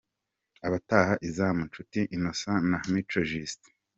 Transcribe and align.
Abataha 0.67 1.13
izamu: 1.27 1.61
Nshuti 1.69 1.99
inosa 2.15 2.51
na 2.69 2.79
Mico 2.91 3.19
Jusite. 3.29 3.67